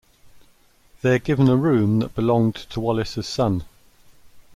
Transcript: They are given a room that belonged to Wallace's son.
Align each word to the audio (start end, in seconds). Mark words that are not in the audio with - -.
They 1.03 1.13
are 1.13 1.19
given 1.19 1.47
a 1.47 1.55
room 1.55 1.99
that 1.99 2.15
belonged 2.15 2.55
to 2.55 2.79
Wallace's 2.79 3.27
son. 3.27 3.65